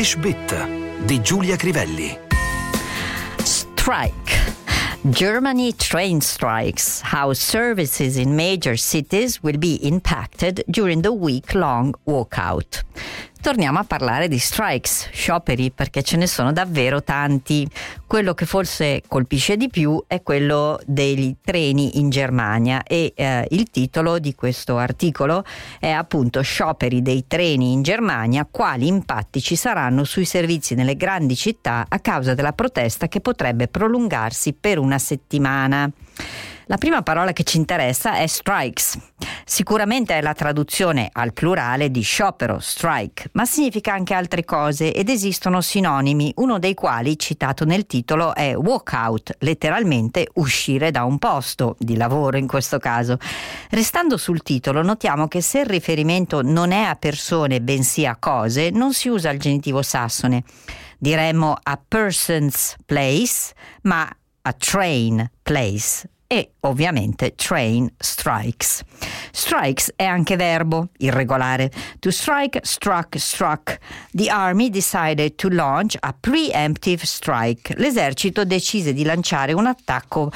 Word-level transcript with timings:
English 0.00 0.16
Bit 0.16 1.04
di 1.04 1.20
Giulia 1.20 1.56
Crivelli. 1.56 2.18
Strike. 3.44 4.32
Germany 5.10 5.72
train 5.72 6.22
strikes. 6.22 7.02
How 7.02 7.34
services 7.34 8.16
in 8.16 8.34
major 8.34 8.78
cities 8.78 9.42
will 9.42 9.58
be 9.58 9.74
impacted 9.86 10.64
during 10.70 11.02
the 11.02 11.12
week 11.12 11.54
long 11.54 11.94
walkout. 12.06 12.82
Torniamo 13.40 13.78
a 13.78 13.84
parlare 13.84 14.28
di 14.28 14.38
strikes, 14.38 15.08
scioperi, 15.12 15.70
perché 15.70 16.02
ce 16.02 16.18
ne 16.18 16.26
sono 16.26 16.52
davvero 16.52 17.02
tanti. 17.02 17.66
Quello 18.06 18.34
che 18.34 18.44
forse 18.44 19.02
colpisce 19.08 19.56
di 19.56 19.70
più 19.70 20.04
è 20.06 20.22
quello 20.22 20.78
dei 20.84 21.36
treni 21.42 21.98
in 21.98 22.10
Germania 22.10 22.82
e 22.82 23.14
eh, 23.16 23.46
il 23.50 23.70
titolo 23.70 24.18
di 24.18 24.34
questo 24.34 24.76
articolo 24.76 25.42
è 25.78 25.88
appunto 25.88 26.42
Scioperi 26.42 27.00
dei 27.00 27.24
treni 27.26 27.72
in 27.72 27.80
Germania, 27.80 28.46
quali 28.48 28.86
impatti 28.86 29.40
ci 29.40 29.56
saranno 29.56 30.04
sui 30.04 30.26
servizi 30.26 30.74
nelle 30.74 30.94
grandi 30.94 31.34
città 31.34 31.86
a 31.88 31.98
causa 31.98 32.34
della 32.34 32.52
protesta 32.52 33.08
che 33.08 33.22
potrebbe 33.22 33.68
prolungarsi 33.68 34.52
per 34.52 34.78
una 34.78 34.98
settimana. 34.98 35.90
La 36.70 36.78
prima 36.78 37.02
parola 37.02 37.32
che 37.32 37.42
ci 37.42 37.56
interessa 37.56 38.14
è 38.14 38.28
strikes. 38.28 38.96
Sicuramente 39.44 40.16
è 40.16 40.20
la 40.20 40.34
traduzione 40.34 41.08
al 41.10 41.32
plurale 41.32 41.90
di 41.90 42.00
sciopero, 42.00 42.60
strike, 42.60 43.30
ma 43.32 43.44
significa 43.44 43.92
anche 43.92 44.14
altre 44.14 44.44
cose 44.44 44.94
ed 44.94 45.08
esistono 45.08 45.62
sinonimi, 45.62 46.32
uno 46.36 46.60
dei 46.60 46.74
quali 46.74 47.18
citato 47.18 47.64
nel 47.64 47.86
titolo 47.86 48.36
è 48.36 48.54
walkout, 48.54 49.38
letteralmente 49.40 50.28
uscire 50.34 50.92
da 50.92 51.02
un 51.02 51.18
posto 51.18 51.74
di 51.76 51.96
lavoro 51.96 52.36
in 52.36 52.46
questo 52.46 52.78
caso. 52.78 53.18
Restando 53.70 54.16
sul 54.16 54.44
titolo, 54.44 54.80
notiamo 54.80 55.26
che 55.26 55.40
se 55.40 55.58
il 55.58 55.66
riferimento 55.66 56.40
non 56.40 56.70
è 56.70 56.82
a 56.82 56.94
persone 56.94 57.60
bensì 57.60 58.06
a 58.06 58.14
cose, 58.14 58.70
non 58.70 58.92
si 58.92 59.08
usa 59.08 59.30
il 59.30 59.40
genitivo 59.40 59.82
sassone. 59.82 60.44
Diremmo 60.98 61.58
a 61.60 61.80
person's 61.84 62.76
place, 62.86 63.54
ma 63.82 64.08
a 64.42 64.52
train 64.52 65.28
place 65.42 66.08
e 66.32 66.52
ovviamente 66.60 67.34
train 67.34 67.92
strikes. 67.98 68.82
Strikes 69.32 69.94
è 69.96 70.04
anche 70.04 70.36
verbo 70.36 70.90
irregolare. 70.98 71.72
To 71.98 72.12
strike, 72.12 72.60
struck, 72.62 73.18
struck. 73.18 73.78
The 74.12 74.30
army 74.30 74.70
decided 74.70 75.34
to 75.34 75.48
launch 75.48 75.96
a 75.98 76.14
preemptive 76.18 77.04
strike. 77.04 77.74
L'esercito 77.78 78.44
decise 78.44 78.92
di 78.92 79.02
lanciare 79.02 79.54
un 79.54 79.66
attacco 79.66 80.30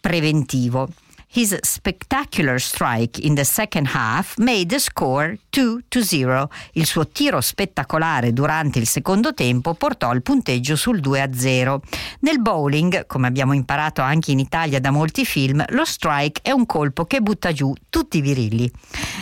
preventivo. 0.00 0.90
His 1.34 1.56
spectacular 1.62 2.58
strike 2.58 3.18
in 3.18 3.34
the 3.34 3.44
second 3.44 3.86
half 3.94 4.36
made 4.36 4.68
the 4.68 4.78
score 4.78 5.38
2 5.48 5.84
to 5.88 6.02
0. 6.02 6.50
Il 6.72 6.84
suo 6.84 7.08
tiro 7.08 7.40
spettacolare 7.40 8.34
durante 8.34 8.78
il 8.78 8.86
secondo 8.86 9.32
tempo 9.32 9.72
portò 9.72 10.12
il 10.12 10.20
punteggio 10.20 10.76
sul 10.76 11.00
2 11.00 11.20
a 11.22 11.32
0. 11.32 11.80
Nel 12.20 12.42
bowling, 12.42 13.06
come 13.06 13.28
abbiamo 13.28 13.54
imparato 13.54 14.02
anche 14.02 14.30
in 14.30 14.40
Italia 14.40 14.78
da 14.78 14.90
molti 14.90 15.24
film, 15.24 15.64
lo 15.70 15.86
strike 15.86 16.42
è 16.42 16.50
un 16.50 16.66
colpo 16.66 17.06
che 17.06 17.22
butta 17.22 17.50
giù 17.50 17.72
tutti 17.88 18.18
i 18.18 18.20
virilli. 18.20 18.70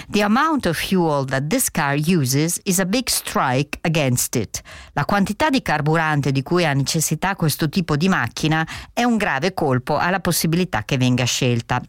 The 0.09 0.23
amount 0.23 0.67
of 0.67 0.77
fuel 0.77 1.25
that 1.27 1.47
this 1.47 1.71
car 1.71 1.95
uses 1.95 2.59
is 2.65 2.81
a 2.81 2.87
big 2.87 3.07
strike 3.07 3.79
against 3.83 4.35
it. 4.35 4.61
La 4.95 5.05
quantità 5.05 5.49
di 5.49 5.63
carburante 5.63 6.33
di 6.33 6.43
cui 6.43 6.67
ha 6.67 6.73
necessità 6.73 7.37
questo 7.37 7.69
tipo 7.69 7.95
di 7.95 8.09
macchina 8.09 8.67
è 8.93 9.05
un 9.05 9.17
grave 9.17 9.55
colpo 9.55 9.97
alla 9.97 10.19
possibilità 10.19 10.83
che 10.83 10.97
venga 10.97 11.23
scelta. 11.23 11.81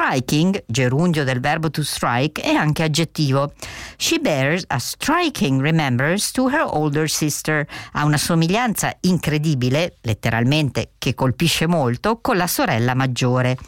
Striking, 0.00 0.64
gerundio 0.66 1.24
del 1.24 1.40
verbo 1.40 1.70
to 1.70 1.82
strike, 1.82 2.40
è 2.40 2.54
anche 2.54 2.82
aggettivo. 2.82 3.52
She 3.98 4.18
bears 4.18 4.64
a 4.68 4.78
striking 4.78 5.60
remembrance 5.60 6.32
to 6.32 6.48
her 6.48 6.64
older 6.64 7.06
sister. 7.06 7.66
Ha 7.92 8.06
una 8.06 8.16
somiglianza 8.16 8.96
incredibile, 9.00 9.96
letteralmente 10.00 10.92
che 10.96 11.14
colpisce 11.14 11.66
molto, 11.66 12.18
con 12.22 12.38
la 12.38 12.46
sorella 12.46 12.94
maggiore. 12.94 13.58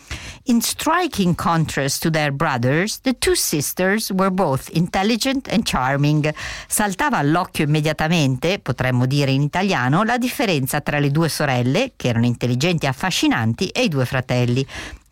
In 0.45 0.63
striking 0.63 1.35
contrast 1.35 2.01
to 2.01 2.09
their 2.09 2.33
brothers, 2.33 3.01
the 3.03 3.19
two 3.19 3.35
sisters 3.35 4.09
were 4.09 4.31
both 4.31 4.71
intelligent 4.73 5.53
and 5.53 5.65
charming. 5.65 6.33
Saltava 6.67 7.19
all'occhio 7.19 7.65
immediatamente, 7.65 8.59
potremmo 8.59 9.05
dire 9.05 9.33
in 9.33 9.43
italiano, 9.43 10.03
la 10.03 10.17
differenza 10.17 10.81
tra 10.81 10.99
le 10.99 11.11
due 11.11 11.29
sorelle, 11.29 11.93
che 11.95 12.09
erano 12.09 12.25
intelligenti 12.25 12.87
e 12.87 12.89
affascinanti, 12.89 13.69
e 13.69 13.83
i 13.83 13.89
due 13.89 14.07
fratelli. 14.07 14.67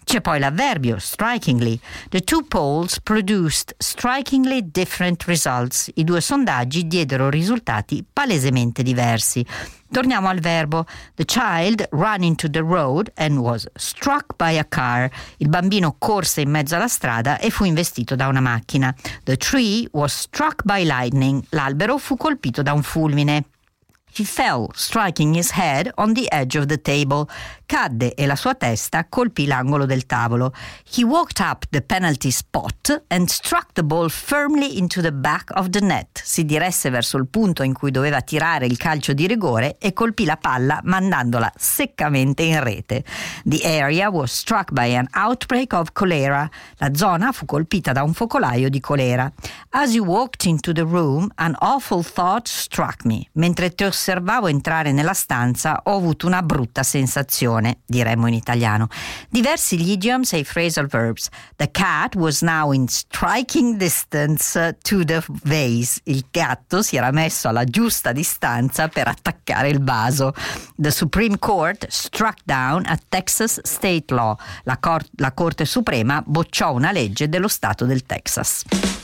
C'è 0.04 0.20
poi 0.20 0.40
l'avverbio 0.40 0.98
strikingly. 0.98 1.78
The 2.08 2.22
two 2.22 2.44
polls 2.44 2.98
produced 3.00 3.74
strikingly 3.78 4.70
different 4.70 5.24
results. 5.24 5.90
I 5.94 6.04
due 6.04 6.20
sondaggi 6.20 6.86
diedero 6.86 7.30
risultati 7.30 8.04
palesemente 8.10 8.82
diversi. 8.82 9.46
Torniamo 9.90 10.28
al 10.28 10.40
verbo. 10.40 10.84
The 11.14 11.24
child 11.24 11.86
ran 11.90 12.22
into 12.22 12.48
the 12.48 12.60
road 12.60 13.10
and 13.16 13.38
was 13.38 13.66
struck 13.74 14.34
by 14.36 14.58
a 14.58 14.64
car. 14.64 15.10
Il 15.38 15.48
bambino 15.48 15.94
corse 15.98 16.40
in 16.40 16.50
mezzo 16.50 16.74
alla 16.74 16.88
strada 16.88 17.38
e 17.38 17.50
fu 17.50 17.64
investito 17.64 18.16
da 18.16 18.26
una 18.28 18.40
macchina. 18.40 18.94
The 19.24 19.36
tree 19.36 19.86
was 19.92 20.12
struck 20.12 20.62
by 20.64 20.84
lightning. 20.84 21.42
L'albero 21.50 21.98
fu 21.98 22.16
colpito 22.16 22.62
da 22.62 22.72
un 22.72 22.82
fulmine. 22.82 23.44
He 24.12 24.24
fell, 24.24 24.70
striking 24.74 25.34
his 25.34 25.52
head 25.52 25.90
on 25.96 26.14
the 26.14 26.30
edge 26.30 26.56
of 26.56 26.66
the 26.66 26.80
table. 26.80 27.28
Cadde 27.66 28.14
e 28.14 28.26
la 28.26 28.34
sua 28.34 28.54
testa 28.54 29.06
colpì 29.08 29.46
l'angolo 29.46 29.86
del 29.86 30.04
tavolo. 30.04 30.52
He 30.92 31.04
walked 31.04 31.40
up 31.40 31.64
the 31.70 31.80
penalty 31.80 32.32
spot 32.32 33.04
and 33.08 33.28
struck 33.28 33.72
the 33.74 33.84
ball 33.84 34.08
firmly 34.08 34.76
into 34.76 35.00
the 35.00 35.12
back 35.12 35.50
of 35.54 35.70
the 35.70 35.80
net. 35.80 36.20
Si 36.24 36.44
diresse 36.44 36.90
verso 36.90 37.16
il 37.16 37.28
punto 37.28 37.62
in 37.62 37.72
cui 37.72 37.92
doveva 37.92 38.20
tirare 38.22 38.66
il 38.66 38.76
calcio 38.76 39.12
di 39.12 39.28
rigore 39.28 39.76
e 39.78 39.92
colpì 39.92 40.24
la 40.24 40.36
palla 40.36 40.80
mandandola 40.82 41.52
seccamente 41.56 42.42
in 42.42 42.62
rete. 42.62 43.04
The 43.44 43.60
area 43.62 44.10
was 44.10 44.32
struck 44.32 44.72
by 44.72 44.96
an 44.96 45.06
outbreak 45.14 45.72
of 45.72 45.92
cholera. 45.92 46.50
La 46.78 46.92
zona 46.94 47.30
fu 47.30 47.44
colpita 47.44 47.92
da 47.92 48.02
un 48.02 48.14
focolaio 48.14 48.68
di 48.68 48.80
colera. 48.80 49.30
As 49.70 49.94
you 49.94 50.04
walked 50.04 50.44
into 50.44 50.72
the 50.72 50.84
room, 50.84 51.30
an 51.36 51.54
awful 51.60 52.02
thought 52.02 52.48
struck 52.48 53.04
me. 53.04 53.28
Mentre 53.34 53.72
ti 53.72 53.84
osservavo 54.00 54.46
entrare 54.46 54.92
nella 54.92 55.12
stanza 55.12 55.82
ho 55.84 55.94
avuto 55.94 56.26
una 56.26 56.42
brutta 56.42 56.82
sensazione, 56.82 57.80
diremmo 57.84 58.26
in 58.28 58.34
italiano. 58.34 58.88
Diversi 59.28 59.78
gli 59.78 59.90
idioms 59.90 60.32
e 60.32 60.38
i 60.38 60.44
phrasal 60.44 60.86
verbs. 60.86 61.28
The 61.56 61.70
cat 61.70 62.14
was 62.14 62.40
now 62.40 62.72
in 62.72 62.88
striking 62.88 63.76
distance 63.76 64.78
to 64.80 65.04
the 65.04 65.22
vase. 65.44 66.00
Il 66.04 66.24
gatto 66.30 66.80
si 66.80 66.96
era 66.96 67.10
messo 67.10 67.48
alla 67.48 67.64
giusta 67.64 68.12
distanza 68.12 68.88
per 68.88 69.06
attaccare 69.06 69.68
il 69.68 69.84
vaso. 69.84 70.32
The 70.76 70.90
Supreme 70.90 71.38
Court 71.38 71.86
struck 71.90 72.38
down 72.44 72.84
a 72.86 72.98
Texas 73.08 73.60
state 73.62 74.14
law. 74.14 74.34
La, 74.62 74.78
cor- 74.78 75.06
la 75.16 75.32
Corte 75.32 75.66
Suprema 75.66 76.22
bocciò 76.24 76.72
una 76.72 76.90
legge 76.90 77.28
dello 77.28 77.48
Stato 77.48 77.84
del 77.84 78.06
Texas. 78.06 78.99